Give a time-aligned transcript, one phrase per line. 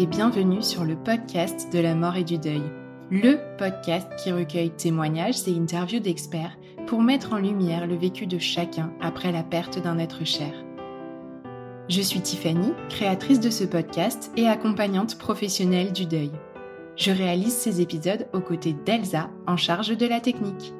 [0.00, 2.62] Et bienvenue sur le podcast de la mort et du deuil.
[3.10, 6.56] Le podcast qui recueille témoignages et interviews d'experts
[6.86, 10.54] pour mettre en lumière le vécu de chacun après la perte d'un être cher.
[11.90, 16.32] Je suis Tiffany, créatrice de ce podcast et accompagnante professionnelle du deuil.
[16.96, 20.72] Je réalise ces épisodes aux côtés d'Elsa en charge de la technique.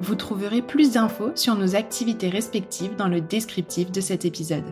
[0.00, 4.64] Vous trouverez plus d'infos sur nos activités respectives dans le descriptif de cet épisode.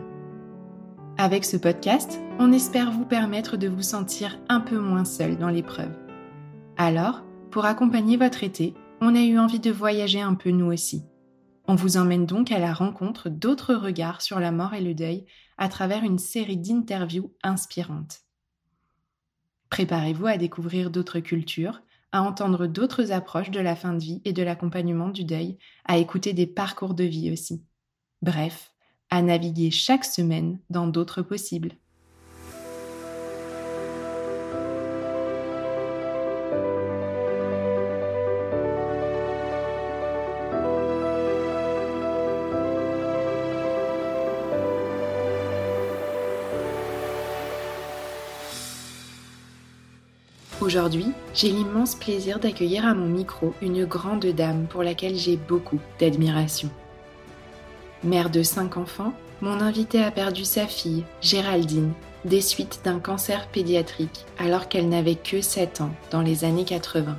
[1.17, 5.49] Avec ce podcast, on espère vous permettre de vous sentir un peu moins seul dans
[5.49, 5.95] l'épreuve.
[6.75, 11.03] Alors, pour accompagner votre été, on a eu envie de voyager un peu nous aussi.
[11.67, 15.25] On vous emmène donc à la rencontre d'autres regards sur la mort et le deuil
[15.59, 18.21] à travers une série d'interviews inspirantes.
[19.69, 24.33] Préparez-vous à découvrir d'autres cultures, à entendre d'autres approches de la fin de vie et
[24.33, 27.63] de l'accompagnement du deuil, à écouter des parcours de vie aussi.
[28.23, 28.72] Bref,
[29.13, 31.73] à naviguer chaque semaine dans d'autres possibles.
[50.59, 55.79] Aujourd'hui, j'ai l'immense plaisir d'accueillir à mon micro une grande dame pour laquelle j'ai beaucoup
[55.99, 56.71] d'admiration.
[58.03, 61.93] Mère de cinq enfants, mon invitée a perdu sa fille, Géraldine,
[62.25, 67.17] des suites d'un cancer pédiatrique alors qu'elle n'avait que 7 ans dans les années 80.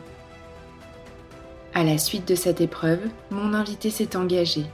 [1.73, 3.01] À la suite de cette épreuve,
[3.31, 4.67] mon invitée s'est engagée.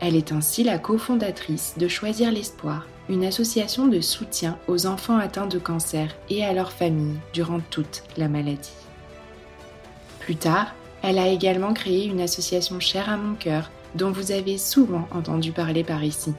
[0.00, 5.46] Elle est ainsi la cofondatrice de Choisir l'Espoir, une association de soutien aux enfants atteints
[5.46, 8.74] de cancer et à leurs familles durant toute la maladie.
[10.18, 14.58] Plus tard, elle a également créé une association chère à mon cœur dont vous avez
[14.58, 16.32] souvent entendu parler par ici.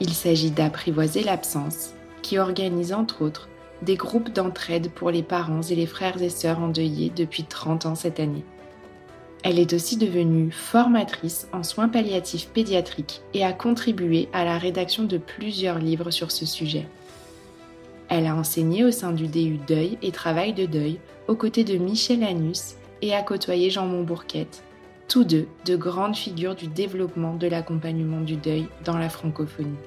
[0.00, 1.92] Il s'agit d'Apprivoiser l'absence,
[2.22, 3.48] qui organise entre autres
[3.82, 7.94] des groupes d'entraide pour les parents et les frères et sœurs endeuillés depuis 30 ans
[7.94, 8.44] cette année.
[9.42, 15.04] Elle est aussi devenue formatrice en soins palliatifs pédiatriques et a contribué à la rédaction
[15.04, 16.88] de plusieurs livres sur ce sujet.
[18.08, 20.98] Elle a enseigné au sein du DU Deuil et Travail de Deuil
[21.28, 24.62] aux côtés de Michel Anus et a côtoyé Jean Montbourquette,
[25.08, 29.78] tous deux de grandes figures du développement de l'accompagnement du deuil dans la francophonie.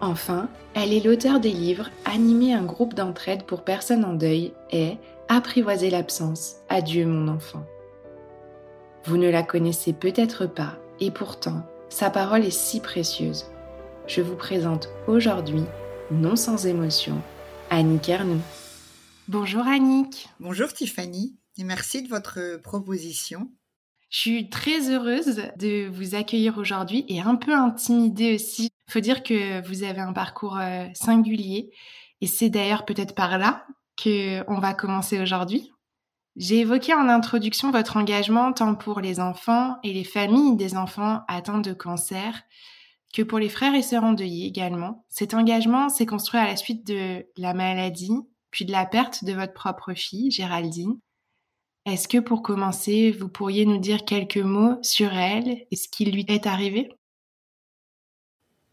[0.00, 4.96] Enfin, elle est l'auteur des livres Animer un groupe d'entraide pour personnes en deuil et
[5.28, 7.64] Apprivoiser l'absence, adieu mon enfant.
[9.04, 13.46] Vous ne la connaissez peut-être pas, et pourtant, sa parole est si précieuse.
[14.06, 15.64] Je vous présente aujourd'hui,
[16.10, 17.22] non sans émotion,
[17.70, 18.42] Annick Ernoux.
[19.26, 20.28] Bonjour Annick.
[20.38, 23.48] Bonjour Tiffany, et merci de votre proposition.
[24.12, 28.70] Je suis très heureuse de vous accueillir aujourd'hui et un peu intimidée aussi.
[28.86, 31.70] Faut dire que vous avez un parcours euh, singulier
[32.20, 35.72] et c'est d'ailleurs peut-être par là que on va commencer aujourd'hui.
[36.36, 41.22] J'ai évoqué en introduction votre engagement tant pour les enfants et les familles des enfants
[41.26, 42.42] atteints de cancer
[43.14, 45.06] que pour les frères et sœurs endeuillés également.
[45.08, 48.12] Cet engagement s'est construit à la suite de la maladie,
[48.50, 50.98] puis de la perte de votre propre fille, Géraldine.
[51.84, 56.04] Est-ce que pour commencer, vous pourriez nous dire quelques mots sur elle et ce qui
[56.04, 56.90] lui est arrivé?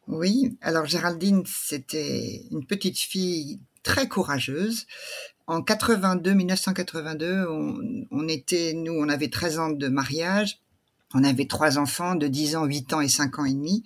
[0.08, 4.86] Oui, alors Géraldine, c'était une petite fille très courageuse.
[5.48, 7.48] En 82, 1982,
[8.12, 10.60] on, était, nous, on avait 13 ans de mariage.
[11.16, 13.84] On avait trois enfants de 10 ans, 8 ans et 5 ans et demi.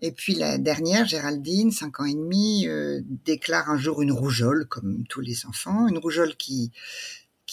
[0.00, 4.66] Et puis la dernière, Géraldine, 5 ans et demi, euh, déclare un jour une rougeole,
[4.66, 6.70] comme tous les enfants, une rougeole qui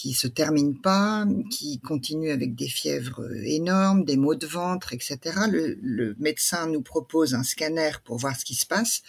[0.02, 5.18] qui se termine pas, qui continue avec des fièvres énormes, des maux de ventre, etc.
[5.48, 9.02] Le, le médecin nous propose un scanner pour voir ce qui se passe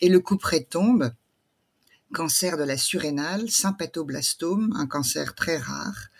[0.00, 1.10] et le coup près tombe.
[2.12, 6.10] Cancer de la surrénale, sympathoblastome, un cancer très rare,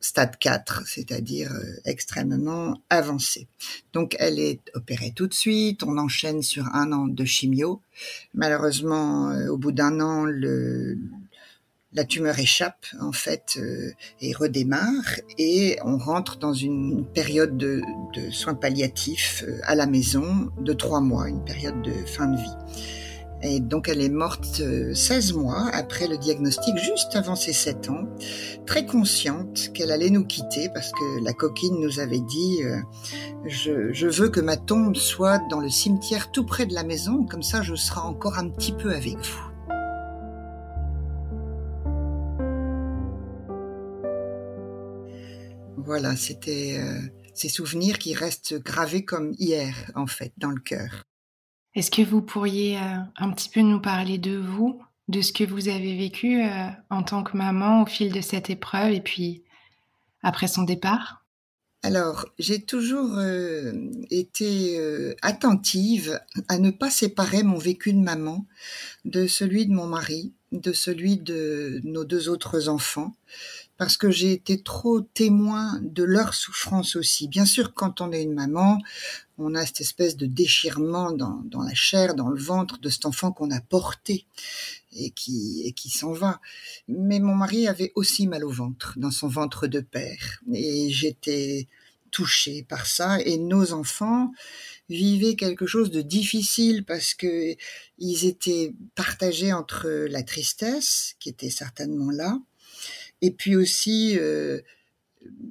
[0.00, 3.46] stade 4, c'est-à-dire euh, extrêmement avancé.
[3.92, 7.82] Donc elle est opérée tout de suite, on enchaîne sur un an de chimio.
[8.34, 10.98] Malheureusement, euh, au bout d'un an, le,
[11.92, 17.80] la tumeur échappe en fait euh, et redémarre et on rentre dans une période de,
[18.14, 22.56] de soins palliatifs à la maison de trois mois, une période de fin de vie.
[23.40, 24.62] Et donc elle est morte
[24.94, 28.08] 16 euh, mois après le diagnostic, juste avant ses 7 ans,
[28.66, 32.78] très consciente qu'elle allait nous quitter parce que la coquine nous avait dit euh,
[33.46, 37.24] je, je, veux que ma tombe soit dans le cimetière tout près de la maison,
[37.24, 39.47] comme ça je serai encore un petit peu avec vous.
[45.88, 47.00] Voilà, c'était euh,
[47.32, 51.02] ces souvenirs qui restent gravés comme hier, en fait, dans le cœur.
[51.74, 55.44] Est-ce que vous pourriez euh, un petit peu nous parler de vous, de ce que
[55.44, 59.44] vous avez vécu euh, en tant que maman au fil de cette épreuve et puis
[60.22, 61.24] après son départ?
[61.82, 63.72] Alors, j'ai toujours euh,
[64.10, 64.78] été
[65.22, 68.44] attentive à ne pas séparer mon vécu de maman
[69.06, 73.14] de celui de mon mari, de celui de nos deux autres enfants,
[73.78, 77.28] parce que j'ai été trop témoin de leur souffrance aussi.
[77.28, 78.78] Bien sûr, quand on est une maman,
[79.38, 83.30] on a cette espèce de déchirement dans, la chair, dans le ventre de cet enfant
[83.30, 84.26] qu'on a porté
[84.92, 86.40] et qui, et qui s'en va.
[86.88, 90.40] Mais mon mari avait aussi mal au ventre, dans son ventre de père.
[90.52, 91.68] Et j'étais
[92.10, 93.20] touchée par ça.
[93.20, 94.32] Et nos enfants
[94.88, 97.54] vivaient quelque chose de difficile parce que
[97.98, 102.40] ils étaient partagés entre la tristesse, qui était certainement là,
[103.22, 104.60] et puis aussi euh,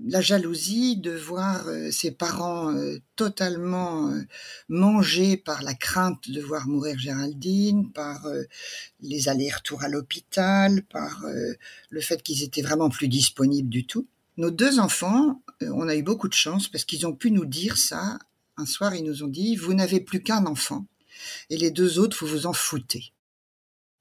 [0.06, 4.14] la jalousie de voir euh, ses parents euh, totalement
[4.69, 8.28] mangés par la crainte de voir mourir Géraldine, par
[9.02, 11.25] les allers-retours à l'hôpital, par
[11.90, 14.08] le fait qu'ils étaient vraiment plus disponibles du tout.
[14.38, 17.78] Nos deux enfants, on a eu beaucoup de chance parce qu'ils ont pu nous dire
[17.78, 18.19] ça.
[18.56, 20.86] Un soir, ils nous ont dit, vous n'avez plus qu'un enfant
[21.50, 23.14] et les deux autres, vous vous en foutez.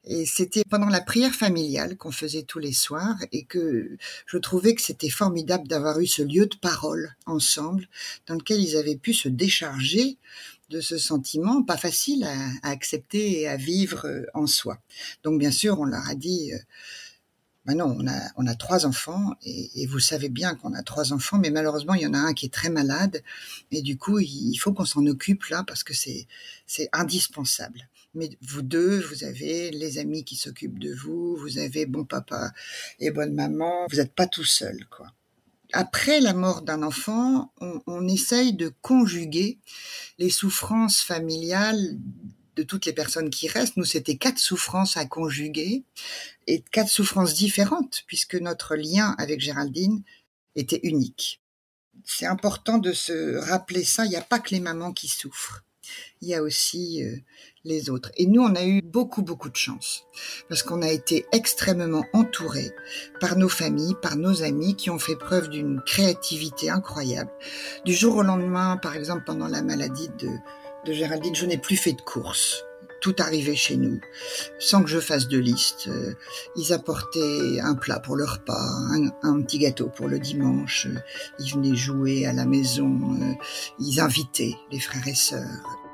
[0.06, 4.76] Et c'était pendant la prière familiale qu'on faisait tous les soirs et que je trouvais
[4.76, 7.88] que c'était formidable d'avoir eu ce lieu de parole ensemble
[8.28, 10.16] dans lequel ils avaient pu se décharger
[10.70, 14.78] de ce sentiment pas facile à, accepter et à vivre euh, en soi.
[15.22, 16.58] Donc bien sûr, on leur a dit, euh,
[17.64, 21.12] ben non, on a, on a trois enfants et, vous savez bien qu'on a trois
[21.12, 23.22] enfants, mais malheureusement, il y en a un qui est très malade
[23.72, 26.26] et du coup, il faut qu'on s'en occupe là parce que c'est,
[26.66, 27.88] c'est indispensable.
[28.16, 32.52] Mais vous deux, vous avez les amis qui s'occupent de vous, vous avez bon papa
[32.98, 35.12] et bonne maman, vous n'êtes pas tout seul, quoi.
[35.72, 39.58] Après la mort d'un enfant, on, essaye de conjuguer
[40.18, 41.98] les souffrances familiales
[42.54, 43.76] de toutes les personnes qui restent.
[43.76, 45.82] Nous, c'était quatre souffrances à conjuguer
[46.46, 50.02] et quatre souffrances différentes puisque notre lien avec Géraldine
[50.54, 51.40] était unique.
[52.04, 54.04] C'est important de se rappeler ça.
[54.06, 55.64] Il n'y a pas que les mamans qui souffrent.
[56.20, 57.16] Il y a aussi euh,
[57.66, 58.10] les autres.
[58.16, 60.06] Et nous, on a eu beaucoup, beaucoup de chance
[60.48, 62.72] parce qu'on a été extrêmement entourés
[63.20, 67.30] par nos familles, par nos amis qui ont fait preuve d'une créativité incroyable.
[67.84, 70.28] Du jour au lendemain, par exemple, pendant la maladie de,
[70.86, 72.62] de Géraldine, je n'ai plus fait de courses.
[73.02, 74.00] Tout arrivait chez nous,
[74.58, 75.86] sans que je fasse de liste.
[75.88, 76.14] Euh,
[76.56, 78.70] ils apportaient un plat pour le repas,
[79.22, 80.88] un, petit gâteau pour le dimanche.
[81.38, 82.98] Ils venaient jouer à la maison.
[83.20, 83.32] Euh,
[83.78, 85.85] ils invitaient les frères et sœurs.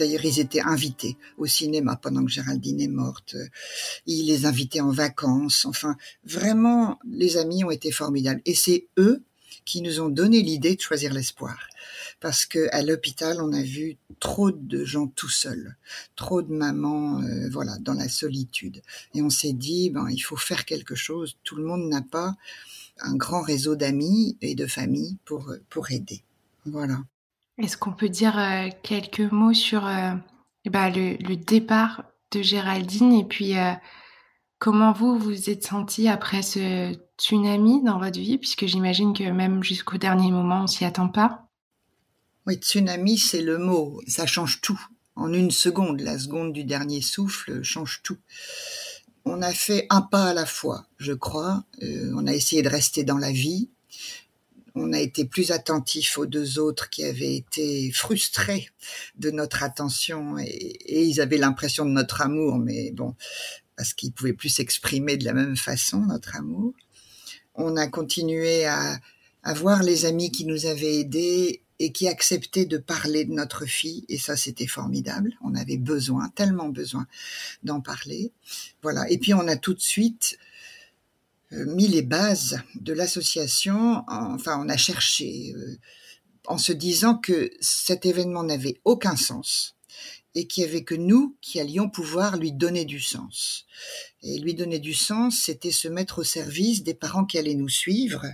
[0.00, 3.36] D'ailleurs, ils étaient invités au cinéma pendant que Géraldine est morte.
[4.06, 5.66] Ils les invitaient en vacances.
[5.66, 8.40] Enfin, vraiment, les amis ont été formidables.
[8.46, 9.22] Et c'est eux
[9.66, 11.68] qui nous ont donné l'idée de choisir l'espoir.
[12.18, 15.76] Parce que à l'hôpital, on a vu trop de gens tout seuls,
[16.16, 18.80] trop de mamans, euh, voilà, dans la solitude.
[19.14, 21.36] Et on s'est dit, ben, il faut faire quelque chose.
[21.44, 22.36] Tout le monde n'a pas
[23.00, 26.22] un grand réseau d'amis et de familles pour pour aider.
[26.64, 27.00] Voilà.
[27.62, 30.12] Est-ce qu'on peut dire euh, quelques mots sur euh,
[30.70, 33.72] bah, le, départ de Géraldine et puis euh,
[34.58, 39.62] comment vous vous êtes senti après ce tsunami dans votre vie, puisque j'imagine que même
[39.62, 41.48] jusqu'au dernier moment, on s'y attend pas.
[42.46, 44.00] Oui, tsunami, c'est le mot.
[44.06, 44.80] Ça change tout.
[45.14, 48.16] En une seconde, la seconde du dernier souffle change tout.
[49.26, 51.64] On a fait un pas à la fois, je crois.
[51.82, 53.68] on a essayé de rester dans la vie,
[54.74, 58.68] on a été plus attentif aux deux autres qui avaient été frustrés
[59.16, 63.14] de notre attention et, ils avaient l'impression de notre amour, mais bon,
[63.76, 66.72] parce qu'ils pouvaient plus s'exprimer de la même façon, notre amour.
[67.54, 68.98] On a continué à,
[69.42, 73.64] à voir les amis qui nous avaient aidés et qui acceptaient de parler de notre
[73.64, 74.04] fille.
[74.08, 75.32] Et ça, c'était formidable.
[75.42, 77.06] On avait besoin, tellement besoin
[77.62, 78.32] d'en parler.
[78.82, 79.10] Voilà.
[79.10, 80.38] Et puis, on a tout de suite
[81.50, 84.04] mis les bases de l'association.
[84.08, 85.76] Enfin, on a cherché euh,
[86.46, 89.76] en se disant que cet événement n'avait aucun sens
[90.34, 93.66] et qu'il n'y avait que nous qui allions pouvoir lui donner du sens.
[94.22, 97.68] Et lui donner du sens, c'était se mettre au service des parents qui allaient nous
[97.68, 98.24] suivre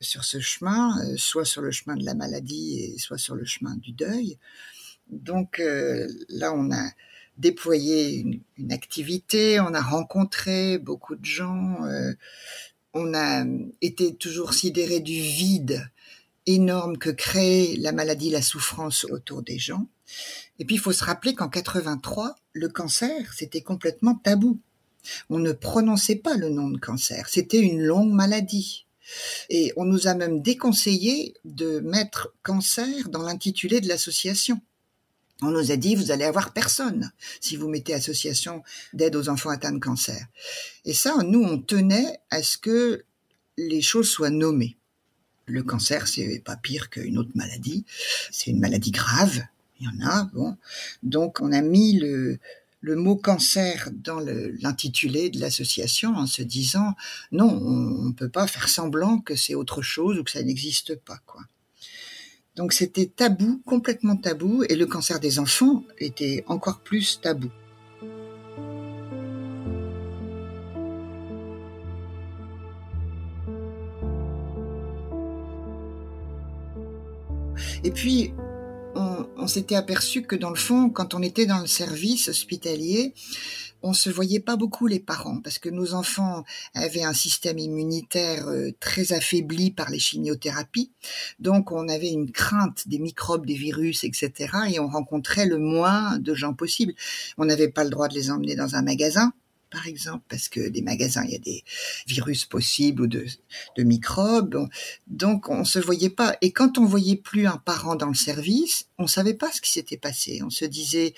[0.00, 3.46] sur ce chemin, euh, soit sur le chemin de la maladie et soit sur le
[3.46, 4.38] chemin du deuil.
[5.08, 6.90] Donc euh, là, on a
[7.38, 12.12] déployé une, activité, on a rencontré beaucoup de gens, euh,
[12.94, 13.44] on a
[13.80, 15.90] été toujours sidéré du vide
[16.46, 19.86] énorme que crée la maladie, la souffrance autour des gens.
[20.58, 24.60] Et puis il faut se rappeler qu'en 83, le cancer, c'était complètement tabou.
[25.30, 28.86] On ne prononçait pas le nom de cancer, c'était une longue maladie.
[29.50, 34.60] Et on nous a même déconseillé de mettre cancer dans l'intitulé de l'association.
[35.42, 39.50] On nous a dit, vous allez avoir personne si vous mettez association d'aide aux enfants
[39.50, 40.26] atteints de cancer.
[40.84, 43.04] Et ça, nous, on tenait à ce que
[43.58, 44.76] les choses soient nommées.
[45.46, 47.84] Le cancer, c'est pas pire qu'une autre maladie.
[48.30, 49.42] C'est une maladie grave.
[49.80, 50.56] Il y en a, bon.
[51.02, 52.38] Donc, on a mis le,
[52.80, 56.94] le mot cancer dans l'intitulé de l'association en se disant
[57.32, 60.94] non, on ne peut pas faire semblant que c'est autre chose ou que ça n'existe
[60.96, 61.42] pas, quoi.
[62.54, 67.48] Donc c'était tabou, complètement tabou, et le cancer des enfants était encore plus tabou.
[77.84, 78.32] Et puis,
[79.36, 83.14] on, s'était aperçu que dans le fond, quand on était dans le service hospitalier,
[83.82, 88.46] on se voyait pas beaucoup les parents parce que nos enfants avaient un système immunitaire
[88.46, 90.92] euh, très affaibli par les chimiothérapies.
[91.40, 94.32] Donc on avait une crainte des microbes, des virus, etc.
[94.70, 96.94] Et on rencontrait le moins de gens possible.
[97.38, 99.32] On n'avait pas le droit de les emmener dans un magasin
[99.72, 101.64] par exemple, parce que des magasins, il y a des
[102.06, 103.26] virus possibles ou de,
[103.78, 104.68] microbes.
[105.06, 106.36] Donc, on se voyait pas.
[106.42, 109.72] Et quand on voyait plus un parent dans le service, on savait pas ce qui
[109.72, 110.42] s'était passé.
[110.44, 111.14] On se disait,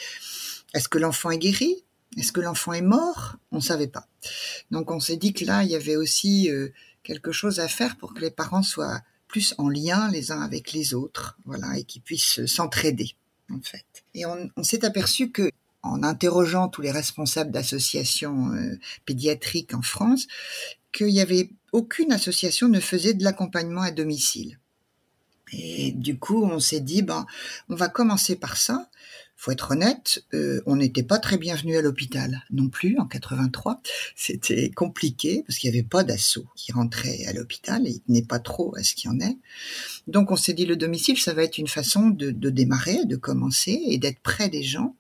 [0.73, 1.85] est-ce que l'enfant est guéri?
[2.17, 3.37] Est-ce que l'enfant est mort?
[3.51, 4.07] On savait pas.
[4.71, 6.69] Donc, on s'est dit que là, il y avait aussi euh,
[7.03, 10.73] quelque chose à faire pour que les parents soient plus en lien les uns avec
[10.73, 13.17] les autres, voilà, et qu'ils puissent s'entraider,
[13.51, 14.05] en fait.
[14.15, 15.51] Et on s'est aperçu que
[15.85, 20.27] en interrogeant tous les responsables d'associations euh, pédiatriques en France,
[20.93, 24.59] qu'il y avait aucune association ne faisait de l'accompagnement à domicile.
[25.53, 27.27] Et du coup, on s'est dit, ben,
[27.69, 28.89] on va commencer par ça
[29.37, 33.81] faut être honnête, euh, on n'était pas très bienvenu à l'hôpital non plus en 83.
[34.17, 38.23] C'était compliqué parce qu'il n'y avait pas d'assaut qui rentrait à l'hôpital et il tenait
[38.23, 39.37] pas trop à ce qu'il y en ait.
[40.07, 43.81] Donc on s'est dit le domicile, ça va être une façon de démarrer, de commencer
[43.87, 44.97] et d'être près des gens.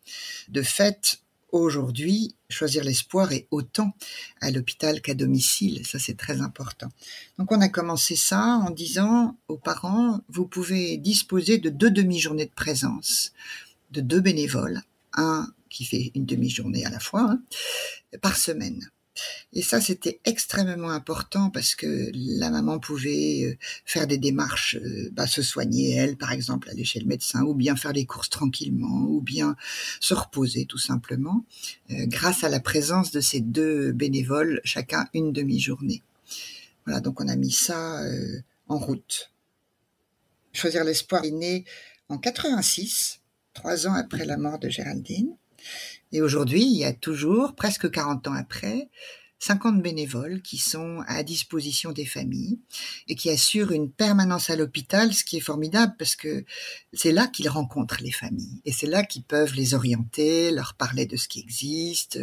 [0.48, 1.20] De fait,
[1.54, 3.94] aujourd'hui, choisir l'espoir est autant
[4.40, 5.86] à l'hôpital qu'à domicile.
[5.86, 6.88] Ça, c'est très important.
[7.38, 12.46] Donc, on a commencé ça en disant aux parents, vous pouvez disposer de deux demi-journées
[12.46, 13.32] de présence
[13.90, 17.42] de deux bénévoles, un qui fait une demi-journée à la fois, hein,
[18.22, 18.88] par semaine.
[19.52, 25.10] Et ça, c'était extrêmement important parce que la maman pouvait euh, faire des démarches, euh,
[25.12, 28.30] bah, se soigner elle, par exemple, aller chez le médecin, ou bien faire les courses
[28.30, 29.56] tranquillement, ou bien
[30.00, 31.44] se reposer tout simplement,
[31.90, 36.02] euh, grâce à la présence de ces deux bénévoles, chacun une demi-journée.
[36.84, 38.02] Voilà, donc on a mis ça
[38.68, 39.32] en route.
[40.52, 41.64] Choisir l'espoir est né
[42.10, 43.20] en 86
[43.54, 45.36] trois ans après la mort de Géraldine.
[46.12, 48.90] Et aujourd'hui, il y a toujours, presque 40 ans après,
[49.44, 52.60] 50 bénévoles qui sont à disposition des familles
[53.08, 56.46] et qui assurent une permanence à l'hôpital, ce qui est formidable parce que
[56.94, 61.04] c'est là qu'ils rencontrent les familles et c'est là qu'ils peuvent les orienter, leur parler
[61.04, 62.18] de ce qui existe,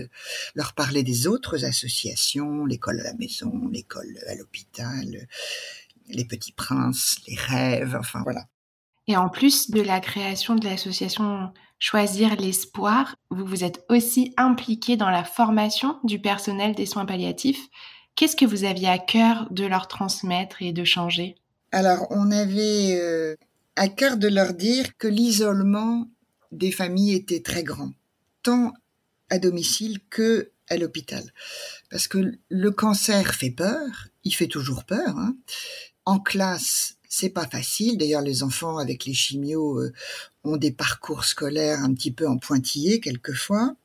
[0.55, 5.27] leur parler des autres associations, l'école à la maison, l'école à l'hôpital,
[6.07, 8.47] les petits princes, les rêves, enfin voilà.
[9.11, 14.95] Et en plus de la création de l'association Choisir l'espoir, vous vous êtes aussi impliqué
[14.95, 17.67] dans la formation du personnel des soins palliatifs.
[18.15, 21.35] Qu'est-ce que vous aviez à cœur de leur transmettre et de changer?
[21.71, 23.35] Alors, on avait euh,
[23.75, 26.07] à cœur de leur dire que l'isolement
[26.51, 27.91] des familles était très grand,
[28.43, 28.71] tant
[29.29, 31.23] à domicile que à l'hôpital.
[31.89, 35.17] Parce que le cancer fait peur, il fait toujours peur.
[35.17, 35.35] Hein.
[36.05, 37.97] En classe, C'est pas facile.
[37.97, 39.91] D'ailleurs, les enfants avec les chimios euh,
[40.45, 43.75] ont des parcours scolaires un petit peu en pointillé quelquefois.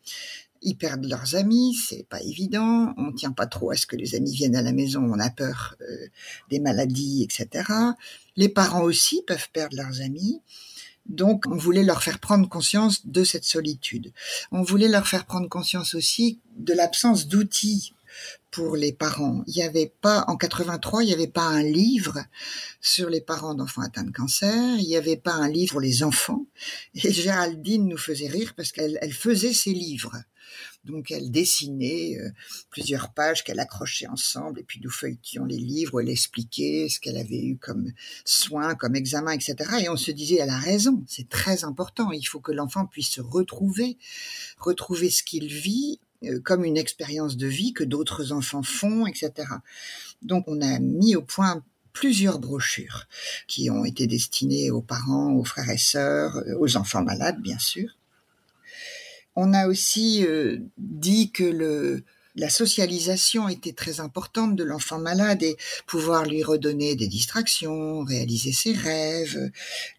[0.63, 2.95] Ils perdent leurs amis, c'est pas évident.
[2.97, 5.29] On tient pas trop à ce que les amis viennent à la maison, on a
[5.29, 6.07] peur euh,
[6.51, 7.69] des maladies, etc.
[8.37, 10.41] Les parents aussi peuvent perdre leurs amis.
[11.07, 14.13] Donc, on voulait leur faire prendre conscience de cette solitude.
[14.53, 17.93] On voulait leur faire prendre conscience aussi de l'absence d'outils
[18.51, 19.43] pour les parents.
[19.47, 22.19] Il n'y avait pas, en 83, il n'y avait pas un livre
[22.81, 24.79] sur les parents d'enfants atteints de cancer.
[24.79, 26.47] Il n'y avait pas un livre pour les enfants.
[26.95, 30.17] Et Géraldine nous faisait rire parce qu'elle faisait ses livres.
[30.85, 32.31] Donc elle dessinait euh,
[32.71, 37.17] plusieurs pages qu'elle accrochait ensemble et puis nous feuilletions les livres elle expliquait ce qu'elle
[37.17, 37.93] avait eu comme
[38.25, 39.57] soins, comme examen, etc.
[39.83, 42.13] Et on se disait, elle a raison, c'est très important.
[42.13, 43.99] Il faut que l'enfant puisse se retrouver,
[44.59, 45.99] retrouver ce qu'il vit
[46.45, 49.33] comme une expérience de vie que d'autres enfants font, etc.
[50.23, 51.63] Donc on a mis au point
[51.97, 53.07] plusieurs brochures
[53.47, 57.59] qui ont été destinées aux parents, aux frères et sœurs, euh, aux enfants malades, bien
[57.59, 57.89] sûr.
[59.35, 62.05] On a aussi euh, dit que le,
[62.37, 68.53] la socialisation était très importante de l'enfant malade et pouvoir lui redonner des distractions, réaliser
[68.53, 69.51] ses rêves,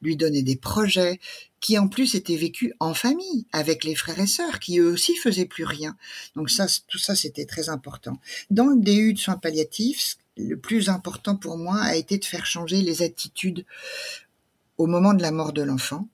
[0.01, 1.19] lui donner des projets
[1.59, 5.15] qui en plus étaient vécus en famille avec les frères et sœurs qui eux aussi
[5.15, 5.97] faisaient plus rien.
[6.35, 8.19] Donc ça, tout ça, c'était très important.
[8.51, 12.45] Dans le DU de soins palliatifs, le plus important pour moi a été de faire
[12.45, 13.65] changer les attitudes
[14.77, 16.07] au moment de la mort de l'enfant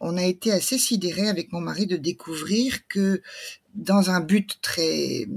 [0.00, 3.22] on a été assez sidérés avec mon mari de découvrir que
[3.74, 5.28] dans un but très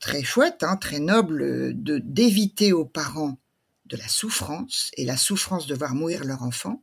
[0.00, 3.38] très chouette, hein, très noble, de d'éviter aux parents
[3.86, 6.82] de la souffrance et la souffrance de voir mourir leur enfant,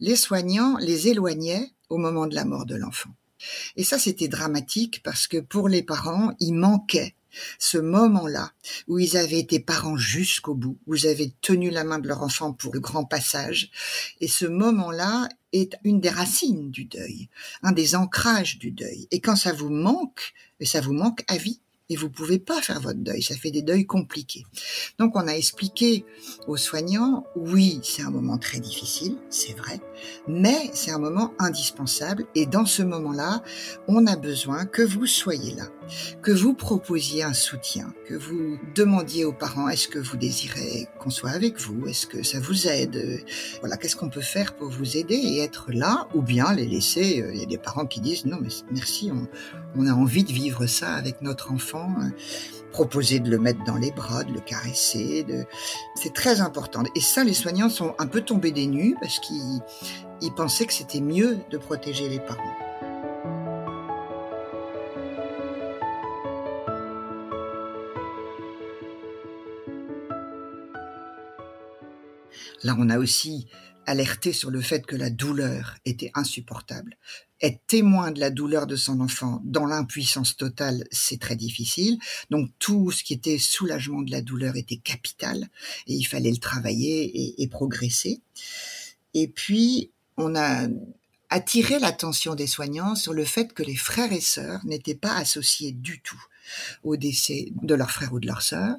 [0.00, 3.10] les soignants les éloignaient au moment de la mort de l'enfant.
[3.76, 7.14] Et ça, c'était dramatique parce que pour les parents, il manquait
[7.58, 8.52] ce moment-là
[8.88, 12.22] où ils avaient été parents jusqu'au bout, où ils avaient tenu la main de leur
[12.22, 13.70] enfant pour le grand passage.
[14.20, 17.28] Et ce moment-là est une des racines du deuil,
[17.62, 19.08] un des ancrages du deuil.
[19.10, 22.80] Et quand ça vous manque, ça vous manque à vie, et vous pouvez pas faire
[22.80, 23.22] votre deuil.
[23.22, 24.44] Ça fait des deuils compliqués.
[24.98, 26.04] Donc on a expliqué
[26.46, 29.80] aux soignants, oui, c'est un moment très difficile, c'est vrai,
[30.26, 33.42] mais c'est un moment indispensable et dans ce moment-là,
[33.88, 35.68] on a besoin que vous soyez là,
[36.22, 41.10] que vous proposiez un soutien, que vous demandiez aux parents est-ce que vous désirez qu'on
[41.10, 43.24] soit avec vous, est-ce que ça vous aide,
[43.60, 47.24] voilà, qu'est-ce qu'on peut faire pour vous aider et être là ou bien les laisser.
[47.32, 49.28] Il y a des parents qui disent non mais merci, on,
[49.76, 52.10] on a envie de vivre ça avec notre enfant euh,
[52.72, 55.26] proposer de le mettre dans les bras, de le caresser.
[55.94, 56.82] C'est très important.
[56.94, 61.00] Et ça, les soignants sont un peu tombés des nues parce qu'ils pensaient que c'était
[61.00, 62.42] mieux de protéger les parents.
[72.62, 73.46] Là, on a aussi
[73.86, 76.96] alerté sur le fait que la douleur était insupportable.
[77.42, 81.98] Être témoin de la douleur de son enfant dans l'impuissance totale, c'est très difficile.
[82.30, 85.48] Donc tout ce qui était soulagement de la douleur était capital
[85.86, 88.20] et il fallait le travailler et, progresser.
[89.14, 90.66] Et puis, on a
[91.28, 95.72] attiré l'attention des soignants sur le fait que les frères et sœurs n'étaient pas associés
[95.72, 96.22] du tout
[96.84, 98.76] au décès de leur frère ou de leur sœur,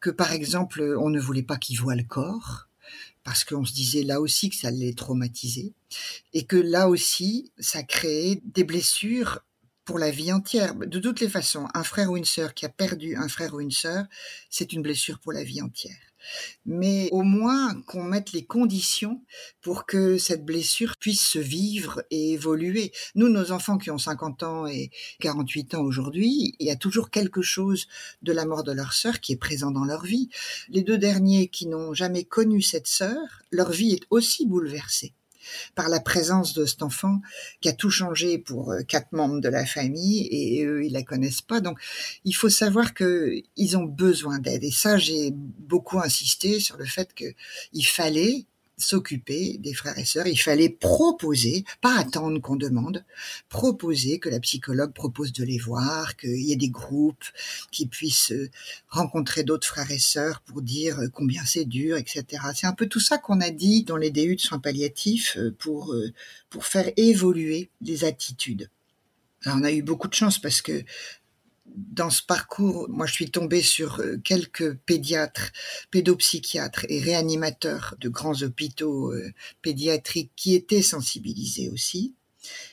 [0.00, 2.68] que par exemple, on ne voulait pas qu'ils voient le corps,
[3.24, 5.72] parce qu'on se disait là aussi que ça allait traumatiser
[6.32, 9.40] et que là aussi ça créait des blessures
[9.84, 10.74] pour la vie entière.
[10.74, 13.60] De toutes les façons, un frère ou une sœur qui a perdu un frère ou
[13.60, 14.04] une sœur,
[14.48, 16.11] c'est une blessure pour la vie entière
[16.66, 19.22] mais au moins qu'on mette les conditions
[19.60, 22.92] pour que cette blessure puisse se vivre et évoluer.
[23.14, 27.10] Nous, nos enfants qui ont 50 ans et 48 ans aujourd'hui, il y a toujours
[27.10, 27.86] quelque chose
[28.22, 30.28] de la mort de leur sœur qui est présent dans leur vie.
[30.68, 35.14] Les deux derniers qui n'ont jamais connu cette sœur, leur vie est aussi bouleversée
[35.74, 37.20] par la présence de cet enfant
[37.60, 41.02] qui a tout changé pour euh, quatre membres de la famille et eux ils la
[41.02, 41.60] connaissent pas.
[41.60, 41.78] Donc
[42.24, 46.84] il faut savoir que ils ont besoin d'aide et ça j'ai beaucoup insisté sur le
[46.84, 47.24] fait que
[47.72, 48.46] il fallait
[48.82, 53.04] s'occuper des frères et sœurs, il fallait proposer, pas attendre qu'on demande,
[53.48, 57.24] proposer que la psychologue propose de les voir, qu'il y ait des groupes
[57.70, 58.50] qui puissent euh,
[58.88, 62.42] rencontrer d'autres frères et sœurs pour dire euh, combien c'est dur, etc.
[62.54, 65.54] C'est un peu tout ça qu'on a dit dans les DU de soins palliatifs euh,
[65.58, 65.94] pour,
[66.50, 68.68] pour faire évoluer les attitudes.
[69.44, 70.84] Alors on a eu beaucoup de chance parce que
[71.74, 75.52] dans ce parcours, moi je suis tombée sur euh, quelques pédiatres,
[75.90, 79.32] pédopsychiatres et réanimateurs de grands hôpitaux euh,
[79.62, 82.14] pédiatriques qui étaient sensibilisés aussi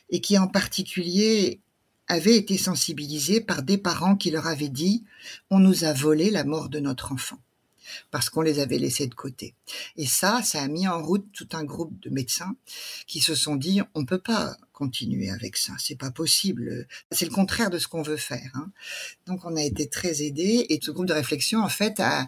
[0.10, 1.62] et qui en particulier
[2.08, 5.04] avaient été sensibilisés par des parents qui leur avaient dit
[5.50, 7.38] on nous a volé la mort de notre enfant.
[8.12, 9.56] Parce qu'on les avait laissés de côté.
[9.98, 12.56] Et ça, ça a mis en route tout un groupe de médecins
[13.08, 16.88] qui se sont dit on peut pas continuer avec ça, c'est pas possible.
[17.12, 18.52] C'est le contraire de ce qu'on veut faire.
[18.54, 18.72] Hein.
[19.26, 22.28] Donc on a été très aidés et ce groupe de réflexion en fait a,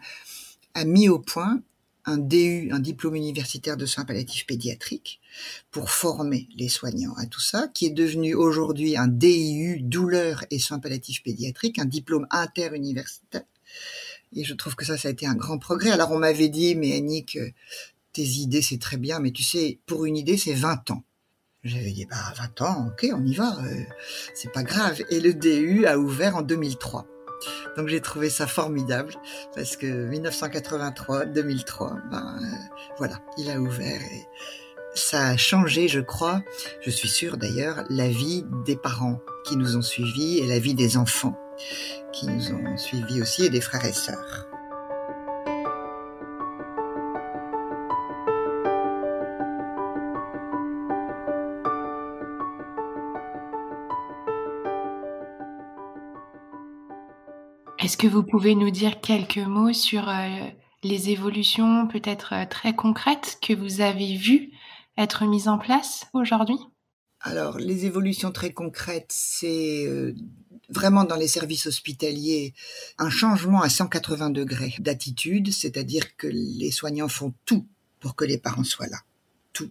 [0.73, 1.61] a mis au point
[2.05, 5.21] un DU, un diplôme universitaire de soins palliatifs pédiatriques,
[5.69, 10.59] pour former les soignants à tout ça, qui est devenu aujourd'hui un DIU douleur et
[10.59, 13.43] soins palliatifs pédiatriques, un diplôme interuniversitaire
[14.35, 15.91] et je trouve que ça, ça a été un grand progrès.
[15.91, 17.49] Alors on m'avait dit, mais Annick, euh,
[18.13, 21.03] tes idées, c'est très bien, mais tu sais, pour une idée, c'est 20 ans.
[21.63, 23.83] J'avais dit, bah 20 ans, ok, on y va, euh,
[24.33, 25.01] c'est pas grave.
[25.09, 27.05] Et le DU a ouvert en 2003.
[27.75, 29.13] Donc j'ai trouvé ça formidable
[29.55, 34.27] parce que 1983, 2003, ben euh, voilà, il a ouvert et
[34.93, 36.43] ça a changé, je crois,
[36.81, 40.75] je suis sûre d'ailleurs, la vie des parents qui nous ont suivis et la vie
[40.75, 41.35] des enfants
[42.13, 44.47] qui nous ont suivis aussi et des frères et sœurs.
[57.79, 60.47] Est-ce que vous pouvez nous dire quelques mots sur euh,
[60.83, 64.51] les évolutions peut-être euh, très concrètes que vous avez vues
[64.97, 66.57] être mises en place aujourd'hui?
[67.21, 70.15] Alors, les évolutions très concrètes, c'est euh,
[70.71, 72.53] vraiment dans les services hospitaliers
[72.97, 77.67] un changement à 180 degrés d'attitude, c'est-à-dire que les soignants font tout
[77.99, 78.99] pour que les parents soient là.
[79.53, 79.69] Tout.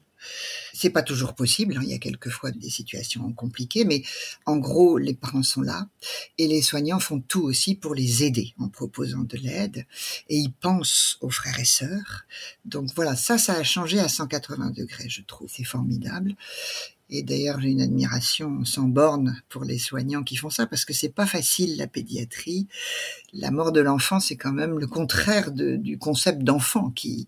[0.74, 4.02] C'est pas toujours possible, hein, il y a quelquefois des situations compliquées, mais
[4.44, 5.88] en gros, les parents sont là
[6.36, 9.86] et les soignants font tout aussi pour les aider en proposant de l'aide
[10.28, 12.26] et ils pensent aux frères et sœurs.
[12.66, 15.50] Donc voilà, ça, ça a changé à 180 degrés, je trouve.
[15.50, 16.36] C'est formidable.
[17.12, 20.92] Et d'ailleurs, j'ai une admiration sans borne pour les soignants qui font ça parce que
[20.92, 22.68] c'est pas facile la pédiatrie.
[23.32, 27.26] La mort de l'enfant, c'est quand même le contraire du concept d'enfant qui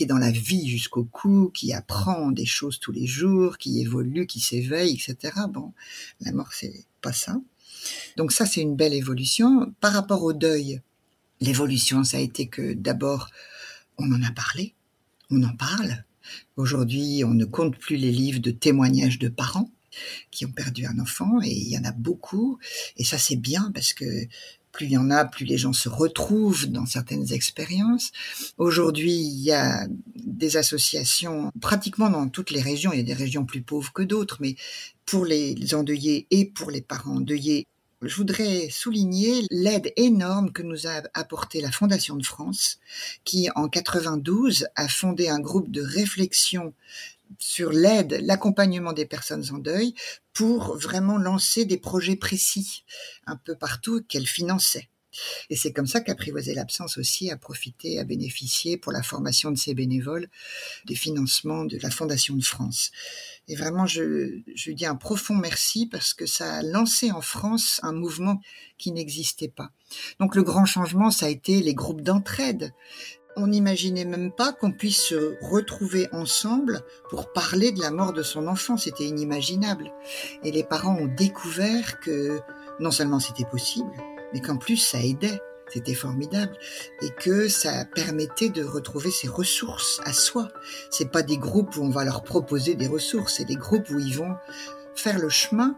[0.00, 4.26] est dans la vie jusqu'au cou, qui apprend des choses tous les jours, qui évolue,
[4.26, 5.32] qui s'éveille, etc.
[5.48, 5.72] Bon,
[6.20, 7.40] la mort, c'est pas ça.
[8.16, 9.72] Donc ça, c'est une belle évolution.
[9.80, 10.80] Par rapport au deuil,
[11.40, 13.28] l'évolution, ça a été que d'abord,
[13.96, 14.74] on en a parlé,
[15.30, 16.04] on en parle,
[16.56, 19.70] Aujourd'hui, on ne compte plus les livres de témoignages de parents
[20.30, 22.58] qui ont perdu un enfant et il y en a beaucoup
[22.96, 24.04] et ça c'est bien parce que
[24.72, 28.12] plus il y en a, plus les gens se retrouvent dans certaines expériences.
[28.56, 32.92] Aujourd'hui, il y a des associations pratiquement dans toutes les régions.
[32.92, 34.54] Il y a des régions plus pauvres que d'autres, mais
[35.06, 37.66] pour les endeuillés et pour les parents endeuillés,
[38.02, 42.78] je voudrais souligner l'aide énorme que nous a apporté la Fondation de France,
[43.24, 46.72] qui en 92 a fondé un groupe de réflexion
[47.38, 49.94] sur l'aide, l'accompagnement des personnes en deuil
[50.32, 52.84] pour vraiment lancer des projets précis
[53.26, 54.88] un peu partout qu'elle finançait.
[55.48, 59.58] Et c'est comme ça qu'Apprivoiser l'absence aussi a profité, a bénéficié pour la formation de
[59.58, 60.28] ses bénévoles
[60.86, 62.90] des financements de la Fondation de France.
[63.48, 67.80] Et vraiment, je, je dis un profond merci parce que ça a lancé en France
[67.82, 68.40] un mouvement
[68.78, 69.70] qui n'existait pas.
[70.18, 72.72] Donc le grand changement, ça a été les groupes d'entraide.
[73.36, 78.22] On n'imaginait même pas qu'on puisse se retrouver ensemble pour parler de la mort de
[78.22, 78.76] son enfant.
[78.76, 79.92] C'était inimaginable.
[80.42, 82.40] Et les parents ont découvert que
[82.80, 83.92] non seulement c'était possible,
[84.32, 85.40] mais qu'en plus ça aidait,
[85.72, 86.56] c'était formidable,
[87.00, 90.48] et que ça permettait de retrouver ses ressources à soi.
[90.90, 93.98] C'est pas des groupes où on va leur proposer des ressources, c'est des groupes où
[93.98, 94.34] ils vont
[94.94, 95.76] faire le chemin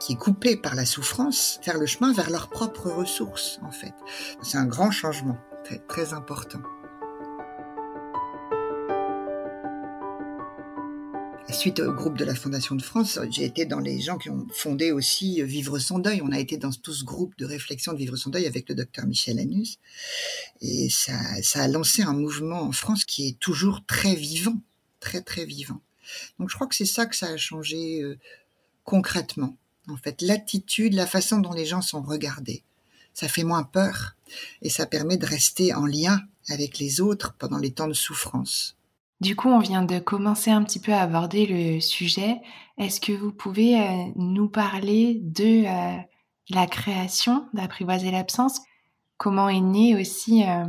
[0.00, 3.94] qui est coupé par la souffrance, faire le chemin vers leurs propres ressources, en fait.
[4.42, 6.60] C'est un grand changement, très, très important.
[11.50, 14.46] Suite au groupe de la Fondation de France, j'ai été dans les gens qui ont
[14.54, 16.22] fondé aussi Vivre son deuil.
[16.22, 18.74] On a été dans tout ce groupe de réflexion de Vivre son deuil avec le
[18.74, 19.78] docteur Michel Anus.
[20.60, 24.56] Et ça, ça a lancé un mouvement en France qui est toujours très vivant,
[24.98, 25.80] très très vivant.
[26.38, 28.18] Donc je crois que c'est ça que ça a changé euh,
[28.84, 29.56] concrètement.
[29.88, 32.62] En fait, l'attitude, la façon dont les gens sont regardés.
[33.14, 34.16] Ça fait moins peur
[34.62, 38.76] et ça permet de rester en lien avec les autres pendant les temps de souffrance.
[39.22, 42.40] Du coup, on vient de commencer un petit peu à aborder le sujet.
[42.76, 45.96] Est-ce que vous pouvez euh, nous parler de euh,
[46.50, 48.58] la création d'Apprivoiser l'absence?
[49.18, 50.64] Comment est né aussi euh,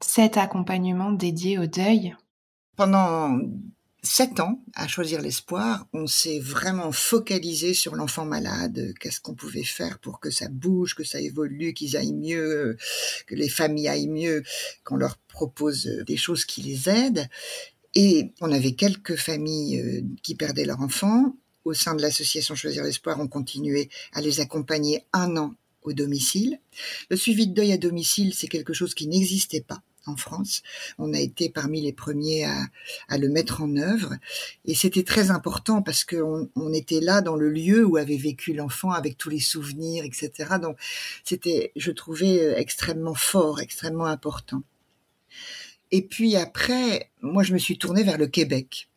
[0.00, 2.14] cet accompagnement dédié au deuil?
[2.76, 3.38] Pendant
[4.02, 8.92] sept ans à choisir l'espoir, on s'est vraiment focalisé sur l'enfant malade.
[9.00, 12.76] Qu'est-ce qu'on pouvait faire pour que ça bouge, que ça évolue, qu'ils aillent mieux,
[13.26, 14.42] que les familles aillent mieux,
[14.84, 17.30] qu'on leur propose des choses qui les aident.
[17.94, 21.36] Et on avait quelques familles euh, qui perdaient leurs enfants.
[21.64, 26.58] Au sein de l'association Choisir l'Espoir, on continuait à les accompagner un an au domicile.
[27.10, 30.62] Le suivi de deuil à domicile, c'est quelque chose qui n'existait pas en France.
[30.98, 32.66] On a été parmi les premiers à,
[33.08, 34.14] à le mettre en œuvre.
[34.64, 38.52] Et c'était très important parce qu'on on était là dans le lieu où avait vécu
[38.52, 40.56] l'enfant avec tous les souvenirs, etc.
[40.60, 40.76] Donc
[41.24, 44.62] c'était, je trouvais, euh, extrêmement fort, extrêmement important.
[45.90, 48.88] Et puis après, moi, je me suis tournée vers le Québec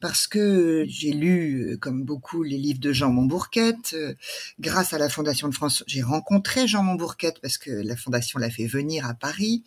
[0.00, 3.94] parce que j'ai lu, euh, comme beaucoup, les livres de Jean Montbourquette.
[3.94, 4.14] Euh,
[4.60, 8.50] grâce à la Fondation de France, j'ai rencontré Jean Montbourquette parce que la Fondation l'a
[8.50, 9.64] fait venir à Paris.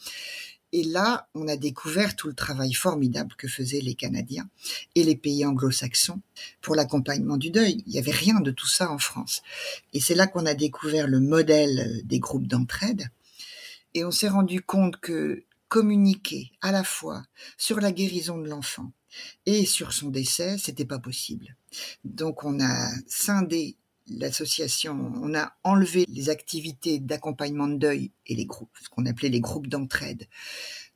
[0.71, 4.47] Et là, on a découvert tout le travail formidable que faisaient les Canadiens
[4.93, 6.21] et les pays anglo-saxons
[6.61, 7.83] pour l'accompagnement du deuil.
[7.87, 9.41] Il n'y avait rien de tout ça en France.
[9.93, 13.09] Et c'est là qu'on a découvert le modèle des groupes d'entraide.
[13.95, 17.23] Et on s'est rendu compte que communiquer à la fois
[17.58, 18.91] sur la guérison de l'enfant
[19.45, 21.55] et sur son décès, c'était pas possible.
[22.03, 23.77] Donc on a scindé
[24.08, 29.29] l'association, on a enlevé les activités d'accompagnement de deuil et les groupes, ce qu'on appelait
[29.29, 30.27] les groupes d'entraide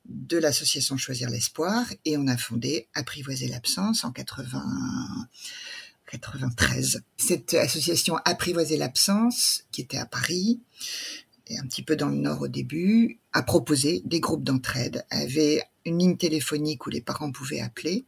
[0.04, 4.62] de l'association Choisir l'espoir et on a fondé Apprivoiser l'absence en 80
[6.06, 7.02] 93.
[7.16, 10.60] Cette association Apprivoiser l'absence, qui était à Paris,
[11.48, 15.62] et un petit peu dans le nord au début, a proposé des groupes d'entraide, avait
[15.84, 18.06] une ligne téléphonique où les parents pouvaient appeler.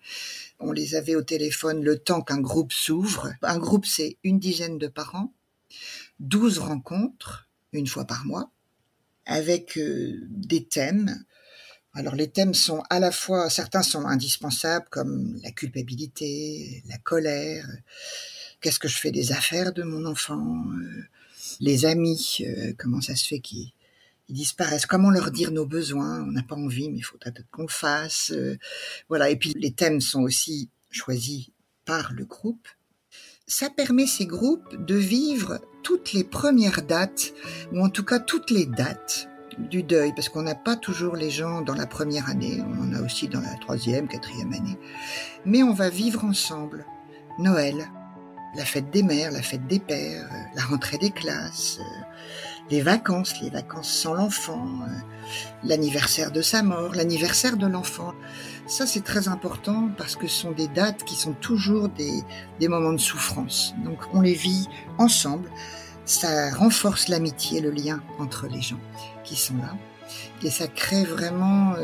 [0.59, 3.33] On les avait au téléphone le temps qu'un groupe s'ouvre.
[3.43, 5.35] Un groupe, c'est une dizaine de parents,
[6.21, 8.51] 12 rencontres, une fois par mois,
[9.27, 11.25] avec euh, des thèmes.
[11.93, 17.67] Alors les thèmes sont à la fois, certains sont indispensables comme la culpabilité, la colère,
[18.61, 21.05] qu'est-ce que je fais des affaires de mon enfant, euh,
[21.61, 23.73] les amis, euh, comment ça se fait qu'ils
[24.29, 27.19] disparaissent, comment leur dire nos besoins, on n'a pas envie, mais il faut
[27.51, 28.33] qu'on le fasse.
[28.33, 28.59] Euh,
[29.09, 31.49] voilà, et puis les thèmes sont aussi choisis
[31.85, 32.69] par le groupe.
[33.47, 37.33] Ça permet ces groupes de vivre toutes les premières dates,
[37.73, 41.31] ou en tout cas toutes les dates du deuil, parce qu'on n'a pas toujours les
[41.31, 44.77] gens dans la première année, on en a aussi dans la troisième, quatrième année,
[45.47, 46.85] mais on va vivre ensemble
[47.39, 47.89] Noël,
[48.57, 52.03] la fête des mères, la fête des pères, euh, la rentrée des classes, euh,
[52.71, 54.93] les vacances, les vacances sans l'enfant, euh,
[55.63, 58.15] l'anniversaire de sa mort, l'anniversaire de l'enfant.
[58.67, 62.25] Ça, c'est très important parce que ce sont des dates qui sont toujours des,
[62.69, 63.75] moments de souffrance.
[63.85, 65.49] Donc, on les vit ensemble.
[66.05, 68.81] Ça renforce l'amitié, le lien entre les gens
[69.23, 69.75] qui sont là.
[70.43, 71.75] Et ça crée vraiment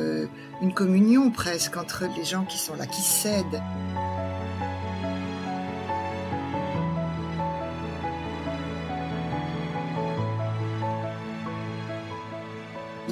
[0.61, 3.61] une communion presque entre les gens qui sont là, qui s'aident.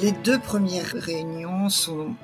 [0.01, 2.15] Les deux premières réunions sont,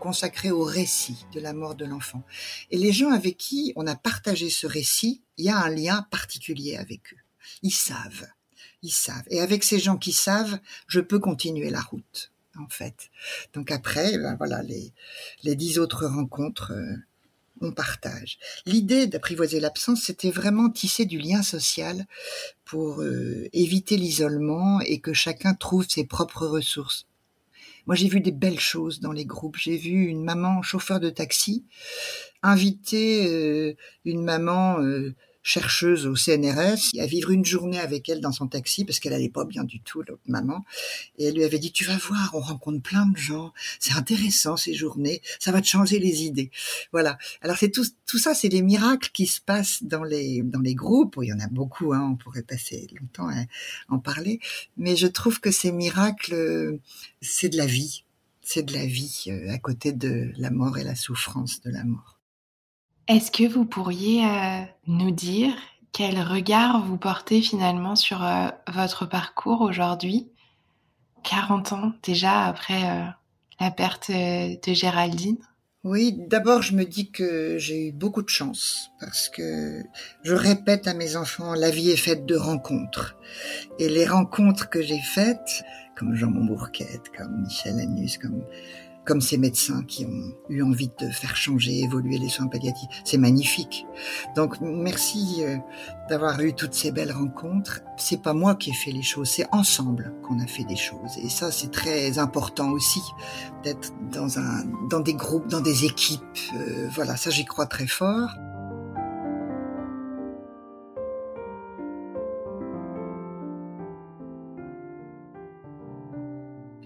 [0.00, 2.24] consacrées au récit de la mort de l'enfant.
[2.72, 6.04] Et les gens avec qui on a partagé ce récit, il y a un lien
[6.10, 7.18] particulier avec eux.
[7.62, 8.26] Ils savent.
[8.82, 9.22] Ils savent.
[9.28, 13.10] Et avec ces gens qui savent, je peux continuer la route, en fait.
[13.52, 14.92] Donc après, ben voilà, les,
[15.44, 16.96] les dix autres rencontres, euh,
[17.60, 18.40] on partage.
[18.66, 22.06] L'idée d'apprivoiser l'absence, c'était vraiment tisser du lien social
[22.64, 27.06] pour euh, éviter l'isolement et que chacun trouve ses propres ressources.
[27.86, 29.56] Moi, j'ai vu des belles choses dans les groupes.
[29.56, 31.66] J'ai vu une maman chauffeur de taxi
[32.42, 38.32] inviter euh, une maman euh, chercheuse au CNRS à vivre une journée avec elle dans
[38.32, 40.64] son taxi parce qu'elle allait pas bien du tout, l'autre maman.
[41.18, 43.52] Et elle lui avait dit, tu vas voir, on rencontre plein de gens.
[43.78, 45.22] C'est intéressant ces journées.
[45.38, 46.50] Ça va te changer les idées.
[46.92, 47.18] Voilà.
[47.40, 50.74] Alors c'est tout, tout ça, c'est des miracles qui se passent dans les, dans les
[50.74, 51.18] groupes.
[51.22, 53.44] Il y en a beaucoup, hein, on pourrait passer longtemps à
[53.88, 54.40] en parler.
[54.76, 56.78] Mais je trouve que ces miracles,
[57.20, 58.04] c'est de la vie.
[58.42, 61.84] C'est de la vie euh, à côté de la mort et la souffrance de la
[61.84, 62.19] mort.
[63.10, 65.52] Est-ce que vous pourriez euh, nous dire
[65.90, 70.28] quel regard vous portez finalement sur euh, votre parcours aujourd'hui?
[71.24, 73.04] 40 ans déjà après euh,
[73.58, 75.38] la perte de Géraldine?
[75.82, 79.82] Oui, d'abord je me dis que j'ai eu beaucoup de chance parce que
[80.22, 83.16] je répète à mes enfants, la vie est faite de rencontres.
[83.80, 85.64] Et les rencontres que j'ai faites,
[85.96, 88.44] comme Jean Montbourquette, comme Michel Anus, comme
[89.10, 92.88] comme ces médecins qui ont eu envie de faire changer, évoluer les soins palliatifs.
[93.04, 93.84] C'est magnifique.
[94.36, 95.56] Donc merci euh,
[96.08, 97.80] d'avoir eu toutes ces belles rencontres.
[97.96, 101.18] C'est pas moi qui ai fait les choses, c'est ensemble qu'on a fait des choses.
[101.24, 103.00] Et ça, c'est très important aussi
[103.64, 106.22] d'être dans un, dans des groupes, dans des équipes.
[106.54, 108.30] Euh, voilà, ça j'y crois très fort.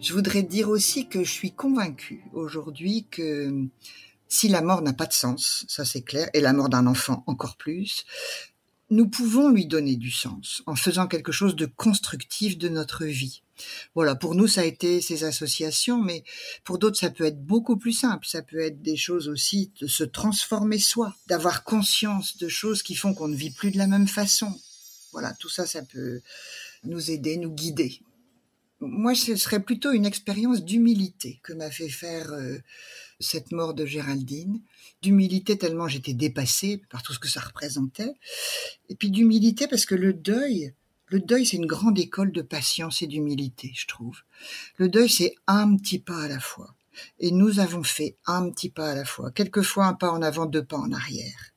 [0.05, 3.51] Je voudrais dire aussi que je suis convaincue aujourd'hui que
[4.29, 7.25] si la mort n'a pas de sens, ça c'est clair, et la mort d'un enfant
[7.27, 8.05] encore plus,
[8.91, 13.41] nous pouvons lui donner du sens en faisant quelque chose de constructif de notre vie.
[13.95, 16.23] Voilà, pour nous, ça a été ces associations, mais
[16.65, 18.27] pour d'autres, ça peut être beaucoup plus simple.
[18.27, 22.95] Ça peut être des choses aussi de se transformer soi, d'avoir conscience de choses qui
[22.95, 24.55] font qu'on ne vit plus de la même façon.
[25.13, 26.21] Voilà, tout ça, ça peut
[26.83, 28.03] nous aider, nous guider.
[28.87, 32.59] Moi, ce serait plutôt une expérience d'humilité que m'a fait faire euh,
[33.21, 34.61] cette mort de Géraldine,
[35.03, 38.15] d'humilité tellement j'étais dépassée par tout ce que ça représentait,
[38.89, 40.75] et puis d'humilité parce que le deuil,
[41.09, 44.21] le deuil c'est une grande école de patience et d'humilité, je trouve.
[44.77, 46.75] Le deuil c'est un petit pas à la fois,
[47.19, 50.47] et nous avons fait un petit pas à la fois, quelquefois un pas en avant,
[50.47, 51.53] deux pas en arrière.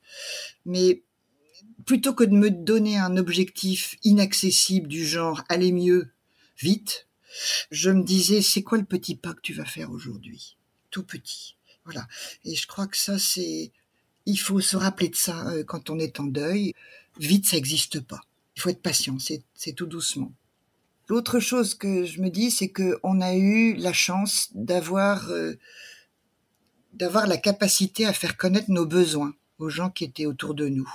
[0.64, 1.02] Mais
[1.84, 6.10] plutôt que de me donner un objectif inaccessible du genre aller mieux,
[6.58, 7.07] vite,
[7.70, 10.56] je me disais c'est quoi le petit pas que tu vas faire aujourd'hui?
[10.90, 11.56] Tout petit.
[11.84, 12.06] Voilà.
[12.44, 13.72] Et je crois que ça, c'est,
[14.26, 16.74] il faut se rappeler de ça euh, quand on est en deuil.
[17.18, 18.20] Vite, ça n'existe pas.
[18.56, 19.16] Il faut être patient.
[19.18, 20.32] C'est tout doucement.
[21.08, 25.54] L'autre chose que je me dis, c'est que on a eu la chance d'avoir euh,
[26.92, 30.92] d'avoir la capacité à faire connaître nos besoins aux gens qui étaient autour de nous.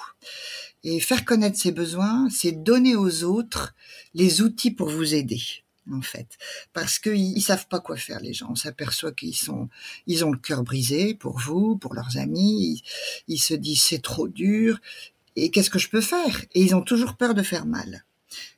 [0.83, 3.73] Et faire connaître ces besoins, c'est donner aux autres
[4.13, 5.41] les outils pour vous aider
[5.91, 6.37] en fait,
[6.71, 8.47] parce qu'ils savent pas quoi faire les gens.
[8.49, 9.69] On s'aperçoit qu'ils sont,
[10.07, 12.83] ils ont le cœur brisé pour vous, pour leurs amis.
[13.27, 14.79] Ils, se disent c'est trop dur.
[15.35, 16.45] Et qu'est-ce que je peux faire?
[16.53, 18.05] Et ils ont toujours peur de faire mal.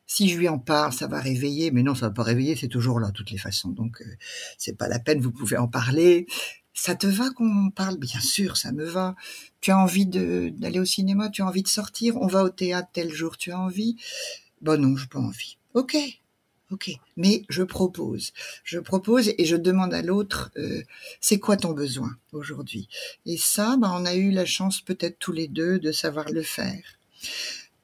[0.07, 2.67] Si je lui en parle, ça va réveiller, mais non, ça va pas réveiller, c'est
[2.67, 3.69] toujours là toutes les façons.
[3.69, 4.15] Donc euh,
[4.57, 5.19] c'est pas la peine.
[5.19, 6.27] Vous pouvez en parler.
[6.73, 7.97] Ça te va qu'on parle?
[7.97, 9.15] Bien sûr, ça me va.
[9.61, 11.29] Tu as envie d'aller au cinéma?
[11.29, 12.17] Tu as envie de sortir?
[12.17, 13.37] On va au théâtre tel jour.
[13.37, 13.95] Tu as envie?
[14.61, 15.57] Bon non, j'ai pas envie.
[15.73, 15.95] Ok,
[16.71, 20.81] Ok, mais je propose, je propose et je demande à l'autre, euh,
[21.21, 22.89] c'est quoi ton besoin aujourd'hui?
[23.27, 26.41] Et ça, ben, on a eu la chance peut-être tous les deux de savoir le
[26.41, 26.81] faire.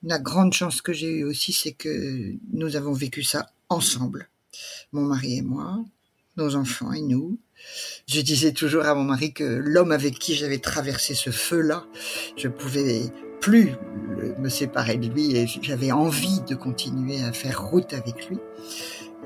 [0.01, 4.29] La grande chance que j'ai eue aussi, c'est que nous avons vécu ça ensemble,
[4.93, 5.85] mon mari et moi,
[6.37, 7.37] nos enfants et nous.
[8.07, 11.85] Je disais toujours à mon mari que l'homme avec qui j'avais traversé ce feu-là,
[12.35, 13.11] je pouvais
[13.41, 13.75] plus
[14.37, 18.37] me séparer de lui et j'avais envie de continuer à faire route avec lui.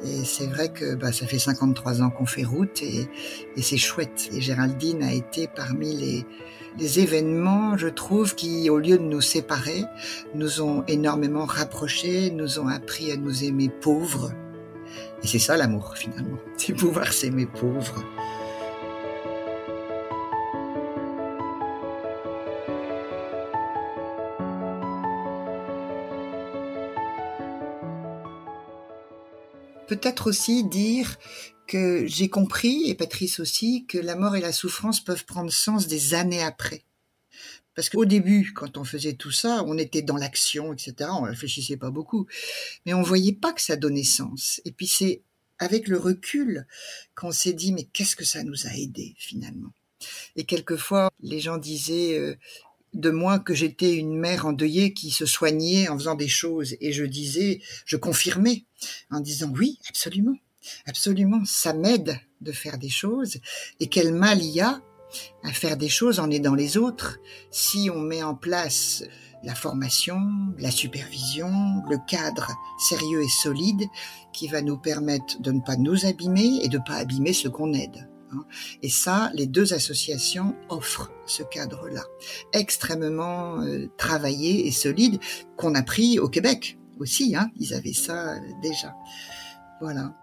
[0.03, 3.07] Et c'est vrai que bah, ça fait 53 ans qu'on fait route et,
[3.61, 4.29] c'est chouette.
[4.33, 6.25] Et Géraldine a été parmi les,
[6.77, 9.83] les événements, je trouve, qui, au lieu de nous séparer,
[10.33, 14.31] nous ont énormément rapprochés, nous ont appris à nous aimer pauvres.
[15.23, 16.37] Et c'est ça l'amour, finalement.
[16.57, 18.03] C'est pouvoir s'aimer pauvre.
[29.87, 31.17] Peut-être aussi dire
[31.67, 35.87] que j'ai compris, et Patrice aussi, que la mort et la souffrance peuvent prendre sens
[35.87, 36.83] des années après.
[37.75, 41.09] Parce qu'au début, quand on faisait tout ça, on était dans l'action, etc.
[41.11, 42.25] On réfléchissait pas beaucoup,
[42.85, 44.61] mais on voyait pas que ça donnait sens.
[44.63, 45.21] Et puis c'est
[45.59, 46.67] avec le recul
[47.15, 49.73] qu'on s'est dit mais qu'est-ce que ça nous a aidé finalement?
[50.35, 52.35] Et quelquefois, les gens disaient euh,
[52.95, 56.75] de moi que j'étais une mère endeuillée qui se soignait en faisant des choses.
[56.79, 58.65] Et je disais, je confirmais
[59.11, 60.35] en disant oui, absolument,
[60.85, 63.37] absolument, ça m'aide de faire des choses.
[63.79, 64.81] Et quel mal il y a
[65.43, 67.19] à faire des choses en aidant les autres
[67.51, 69.03] si on met en place
[69.43, 70.19] la formation,
[70.57, 71.51] la supervision,
[71.89, 73.83] le cadre sérieux et solide
[74.33, 77.47] qui va nous permettre de ne pas nous abîmer et de ne pas abîmer ce
[77.47, 78.09] qu'on aide.
[78.35, 78.45] Hein.
[78.81, 82.03] Et ça, les deux associations offrent ce cadre-là,
[82.53, 85.19] extrêmement euh, travaillé et solide,
[85.57, 87.35] qu'on a pris au Québec aussi.
[87.35, 87.49] Hein.
[87.57, 88.95] Ils avaient ça euh, déjà.
[89.81, 90.13] Voilà.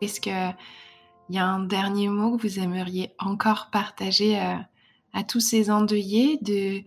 [0.00, 0.56] Est-ce qu'il
[1.28, 4.54] y a un dernier mot que vous aimeriez encore partager euh,
[5.12, 6.82] à tous ces endeuillés de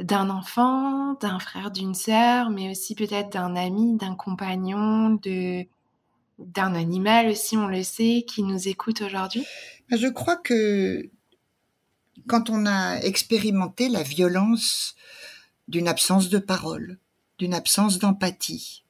[0.00, 5.66] d'un enfant, d'un frère, d'une sœur, mais aussi peut-être d'un ami, d'un compagnon, de
[6.38, 9.44] d'un animal aussi, on le sait, qui nous écoute aujourd'hui.
[9.88, 11.10] Ben, Je crois que
[12.26, 14.96] quand on a expérimenté la violence
[15.68, 16.98] d'une absence de parole,
[17.38, 18.84] d'une absence d'empathie,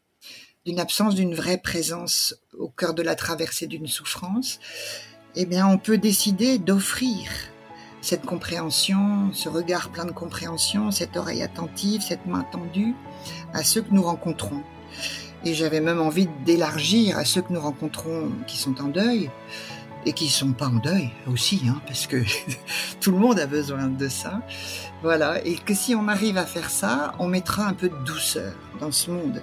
[0.64, 4.58] d'une absence d'une vraie présence au cœur de la traversée d'une souffrance,
[5.34, 7.28] eh bien, on peut décider d'offrir
[8.04, 12.94] cette compréhension, ce regard plein de compréhension, cette oreille attentive, cette main tendue
[13.54, 14.62] à ceux que nous rencontrons.
[15.46, 19.30] Et j'avais même envie d'élargir à ceux que nous rencontrons qui sont en deuil
[20.04, 22.22] et qui sont pas en deuil aussi, hein, parce que
[23.00, 24.42] tout le monde a besoin de ça.
[25.02, 28.52] Voilà, et que si on arrive à faire ça, on mettra un peu de douceur
[28.80, 29.42] dans ce monde.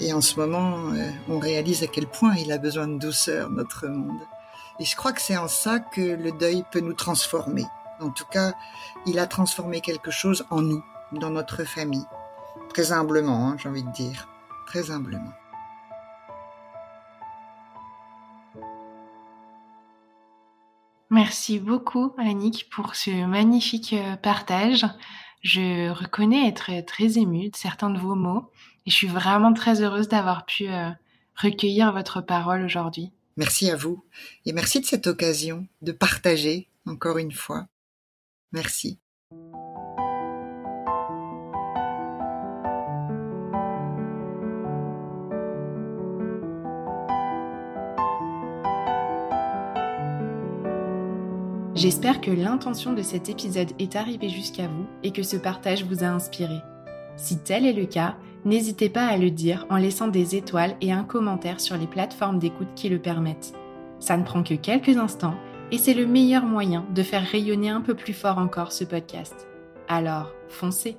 [0.00, 3.48] Et en ce moment, euh, on réalise à quel point il a besoin de douceur,
[3.48, 4.20] notre monde.
[4.80, 7.66] Et je crois que c'est en ça que le deuil peut nous transformer.
[8.00, 8.54] En tout cas,
[9.04, 12.06] il a transformé quelque chose en nous, dans notre famille.
[12.70, 14.26] Très humblement, hein, j'ai envie de dire.
[14.66, 15.32] Très humblement.
[21.10, 24.86] Merci beaucoup, Annick, pour ce magnifique euh, partage.
[25.42, 28.50] Je reconnais être très émue de certains de vos mots
[28.86, 30.88] et je suis vraiment très heureuse d'avoir pu euh,
[31.34, 33.12] recueillir votre parole aujourd'hui.
[33.36, 34.04] Merci à vous
[34.44, 37.66] et merci de cette occasion de partager encore une fois.
[38.52, 38.98] Merci.
[51.80, 56.04] J'espère que l'intention de cet épisode est arrivée jusqu'à vous et que ce partage vous
[56.04, 56.58] a inspiré.
[57.16, 60.92] Si tel est le cas, n'hésitez pas à le dire en laissant des étoiles et
[60.92, 63.54] un commentaire sur les plateformes d'écoute qui le permettent.
[63.98, 65.34] Ça ne prend que quelques instants
[65.72, 69.48] et c'est le meilleur moyen de faire rayonner un peu plus fort encore ce podcast.
[69.88, 70.96] Alors, foncez